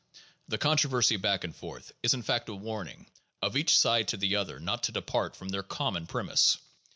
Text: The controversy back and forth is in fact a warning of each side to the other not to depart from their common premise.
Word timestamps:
The 0.47 0.57
controversy 0.57 1.15
back 1.17 1.43
and 1.43 1.55
forth 1.55 1.91
is 2.01 2.15
in 2.15 2.23
fact 2.23 2.49
a 2.49 2.55
warning 2.55 3.05
of 3.43 3.55
each 3.55 3.77
side 3.77 4.07
to 4.07 4.17
the 4.17 4.35
other 4.37 4.59
not 4.59 4.81
to 4.89 4.91
depart 4.91 5.35
from 5.35 5.49
their 5.49 5.61
common 5.61 6.07
premise. 6.07 6.57